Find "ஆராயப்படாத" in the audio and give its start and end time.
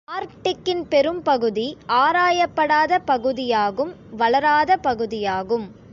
1.87-2.97